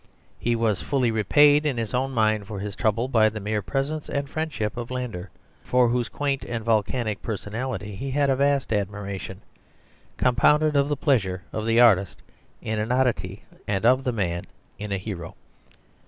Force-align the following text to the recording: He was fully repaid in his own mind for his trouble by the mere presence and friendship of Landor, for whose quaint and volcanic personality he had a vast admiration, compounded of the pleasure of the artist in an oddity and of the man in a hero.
He 0.39 0.55
was 0.55 0.81
fully 0.81 1.11
repaid 1.11 1.63
in 1.63 1.77
his 1.77 1.93
own 1.93 2.11
mind 2.11 2.47
for 2.47 2.57
his 2.59 2.75
trouble 2.75 3.07
by 3.07 3.29
the 3.29 3.39
mere 3.39 3.61
presence 3.61 4.09
and 4.09 4.27
friendship 4.27 4.75
of 4.75 4.89
Landor, 4.89 5.29
for 5.63 5.89
whose 5.89 6.09
quaint 6.09 6.43
and 6.43 6.65
volcanic 6.65 7.21
personality 7.21 7.93
he 7.95 8.09
had 8.09 8.27
a 8.27 8.35
vast 8.35 8.73
admiration, 8.73 9.41
compounded 10.17 10.75
of 10.75 10.89
the 10.89 10.97
pleasure 10.97 11.43
of 11.53 11.67
the 11.67 11.79
artist 11.79 12.23
in 12.63 12.79
an 12.79 12.91
oddity 12.91 13.43
and 13.67 13.85
of 13.85 14.03
the 14.03 14.11
man 14.11 14.47
in 14.79 14.91
a 14.91 14.97
hero. 14.97 15.35